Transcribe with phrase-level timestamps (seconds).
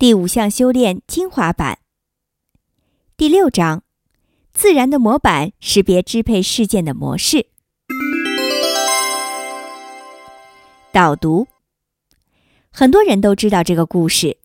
[0.00, 1.80] 第五项修炼精华版，
[3.18, 3.82] 第六章：
[4.50, 7.48] 自然的模板识别支配事件的模式。
[10.90, 11.48] 导读：
[12.72, 14.38] 很多人都知道这个故事：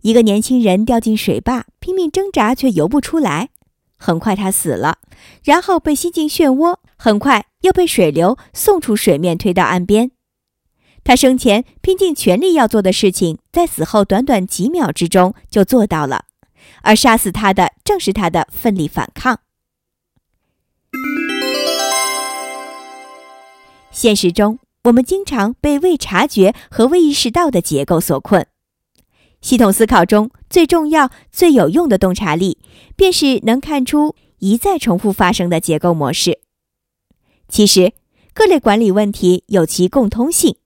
[0.00, 3.50] 一个年轻人掉进水坝，拼命挣扎却游不出来，
[3.98, 5.00] 很快他死了，
[5.44, 10.12] 然后被吸进漩涡，很快又被水流送出水面，推到岸边。
[11.08, 16.26] 他生前拼尽全力要做的事情，在死后短短几秒之中就做到了，
[16.82, 19.40] 而杀死他的正是他的奋力反抗。
[23.90, 28.46] 现实中，我们经常被未察觉和未意识到的结构所困。
[29.40, 32.58] 系统思考中最重要、最有用的洞察力，
[32.96, 36.40] 便是能看出一再重复发生的结构模式。
[37.48, 37.94] 其实，
[38.34, 40.58] 各类管理问题有其共通性。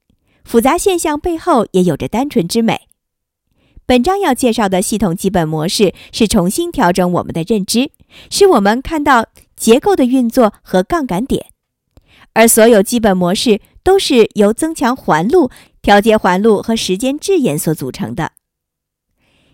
[0.44, 2.88] 复杂现象背后也有着单纯之美。
[3.84, 7.90] 本章要介绍的系统基本模式是重新调整我们的认知，
[8.30, 9.26] 使我们看到
[9.56, 11.46] 结构的运作和杠杆点。
[12.32, 15.50] 而所有基本模式都是由增强环路、
[15.82, 18.32] 调节环路和时间质延所组成的。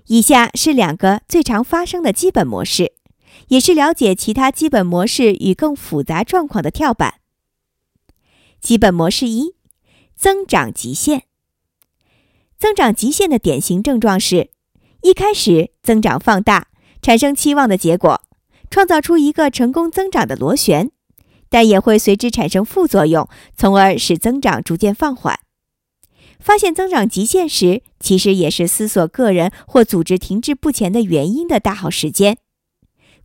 [0.06, 2.92] 以下是两个最常发生的基本模式，
[3.48, 7.14] 也是了解其他基本模式与更复杂状况的跳板。
[8.60, 9.57] 基本模式一。
[10.18, 11.22] 增长极限。
[12.58, 14.50] 增长极限的典型症状是：
[15.02, 16.66] 一开始增长放大，
[17.00, 18.20] 产生期望的结果，
[18.68, 20.90] 创造出一个成功增长的螺旋，
[21.48, 25.38] 但也会随之产生副作用，从而使增长逐渐放缓。
[26.40, 32.38] 发现增长极限时，其实也是思索个人或组织停滞不前的原因的大好时间。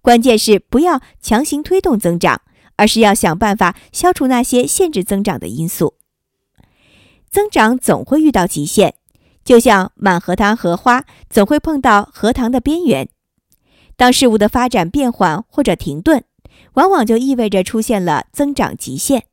[0.01, 2.41] 关键是不要强行推动增长，
[2.75, 5.95] 而是要想办法消除那些限制增长的因素。
[7.33, 8.93] 增长总会遇到极限，
[9.43, 13.09] 就像满荷塘荷花总会碰到荷塘的边缘。
[13.95, 16.25] 当事物的发展变缓或者停顿，
[16.73, 19.23] 往往就意味着出现了增长极限。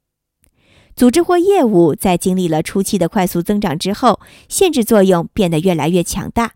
[0.96, 6.52] 组织或业务在经历了初期的快速增长之后，限制作用变得越来越强大。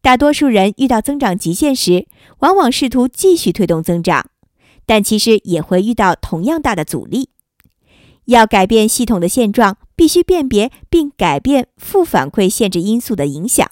[0.00, 2.06] 大多数人遇到增长极限时，
[2.38, 4.30] 往往试图继续推动增长，
[4.86, 7.30] 但其实也会遇到同样大的阻力。
[8.26, 9.76] 要改变系统的现状。
[9.96, 13.70] 必须辨别并改变负反馈限制因素的影响，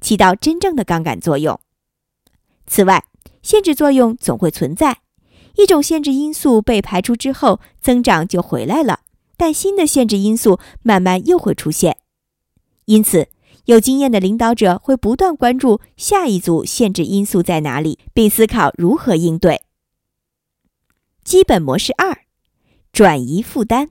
[0.00, 1.58] 起到真正的杠杆作用。
[2.68, 3.04] 此外，
[3.42, 4.98] 限制作用总会存在。
[5.56, 9.00] 一种限制因素被排除之后，增长就回来了，
[9.36, 11.96] 但新的限制因素慢慢又会出现。
[12.84, 13.28] 因此，
[13.64, 19.62] 有经验的领导者会不断关注下一组限制因素在哪里，并思考如何应对。
[21.24, 22.25] 基本模式二：
[22.96, 23.90] 转移负担。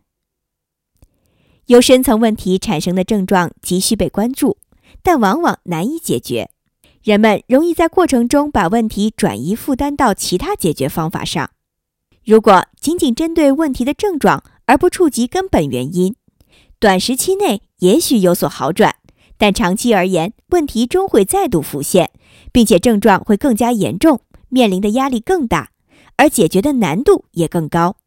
[1.68, 4.58] 由深层问题产生的症状急需被关注，
[5.04, 6.50] 但往往难以解决。
[7.04, 11.52] 人们容易在过程中把问题转移负担到其他解决方法上。
[12.24, 16.16] 如果仅仅针对问题的症状而不触及根本原因，
[16.80, 18.96] 短时期内也许有所好转，
[19.38, 22.10] 但长期而言，问题终会再度浮现，
[22.52, 25.70] 并且症状会更加严重，面临的压力更大，
[26.18, 27.98] 而解决的难度也更高。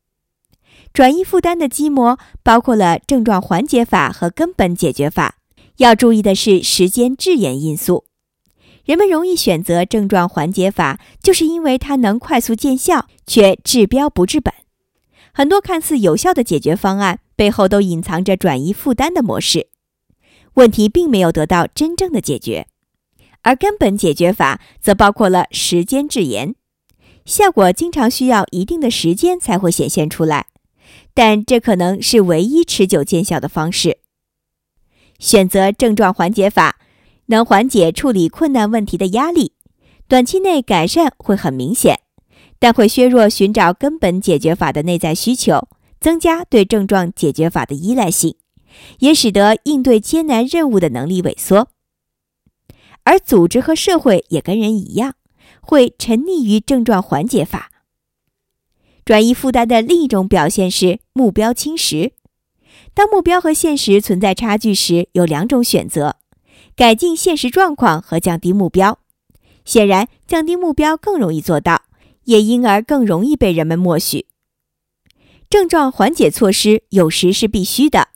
[0.93, 5.37] 转移负担的基模包括了症状缓解法和根本解决法。
[5.77, 8.05] 要注意的是时间滞延因素。
[8.85, 14.53] 人们容易选择症状缓解法，就是因为它能快速见效，却治标不治本。
[15.33, 19.69] 很多看似有效的解决方案背后都隐藏着转移负担的模式，
[20.55, 22.67] 问题并没有得到真正的解决。
[23.43, 26.57] 而根本解决法则包括了时间滞延，
[27.25, 30.47] 效果经常需要一定的时间才会显现出来。
[31.19, 33.99] 但这可能是唯一持久见效的方式。
[35.19, 36.79] 选择症状缓解法，
[37.27, 39.51] 能缓解处理困难问题的压力，
[40.07, 41.99] 短期内改善会很明显，
[42.61, 45.67] 但会削弱寻找根本解决法的内在需求，
[45.99, 48.37] 增加对症状解决法的依赖性，
[49.01, 51.67] 也使得应对艰难任务的能力萎缩。
[53.03, 55.15] 而组织和社会也跟人一样，
[55.61, 57.73] 会沉溺于症状缓解法。
[59.09, 62.11] 转移负担的另一种表现是目标侵蚀。
[62.93, 66.17] 当目标和现实存在差距时，有两种选择：
[66.77, 68.99] 改进现实状况和降低目标。
[69.65, 71.85] 显然，降低目标更容易做到，
[72.25, 74.27] 也因而更容易被人们默许。
[75.49, 78.09] 症状缓解措施有时是必须的，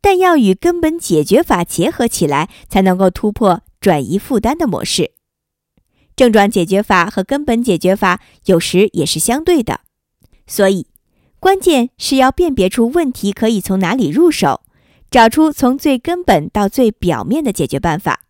[0.00, 5.10] 但要与根本解决法结合起来，才能够突破转移负担的模式。
[6.14, 9.80] 症状解决法和根本解决法有时也是相对的。
[10.50, 10.88] 所以，
[11.38, 14.62] 关键是要辨别出问题可以从哪里入手，
[15.08, 18.22] 找出从最根本到最表面的解决办法。